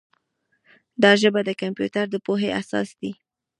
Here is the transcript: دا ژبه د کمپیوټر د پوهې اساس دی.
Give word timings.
دا 1.01 1.11
ژبه 1.21 1.41
د 1.45 1.49
کمپیوټر 1.61 2.05
د 2.09 2.15
پوهې 2.25 2.49
اساس 2.61 2.89
دی. 2.99 3.11